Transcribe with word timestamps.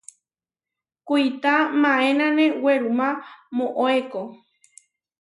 Kuitá 1.07 1.53
maénane 1.81 2.45
werumá 2.63 3.07
moʼóeko. 3.55 4.21